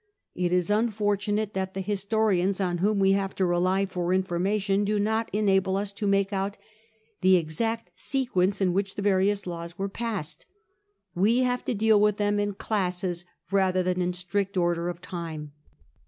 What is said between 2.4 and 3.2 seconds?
on whom we